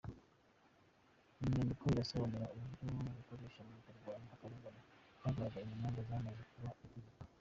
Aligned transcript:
Iyi 1.39 1.49
nyandiko 1.53 1.83
irasobanura 1.93 2.45
uburyo 2.53 2.85
bukoreshwa 3.17 3.61
mu 3.67 3.77
kurwanya 3.85 4.29
akarengane 4.35 4.81
kagaragaye 5.21 5.65
mu 5.69 5.75
manza 5.81 6.01
zamaze 6.09 6.43
kuba 6.51 6.69
itegeko. 6.75 7.19